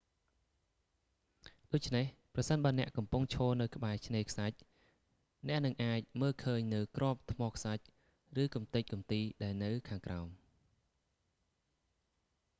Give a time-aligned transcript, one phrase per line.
[1.73, 2.05] ដូច្នេះ
[2.35, 4.57] ប្រសិនបើអ្នកកំពុងឈរនៅក្បែរឆ្នេរខ្សាច់
[5.47, 7.83] អ្នកនឹងអាចមើលឃើញនូវគ្រាប់ថ្មខ្សាច់
[8.41, 10.27] ឬកំទេចកំទីដែលនៅខាងក្រោម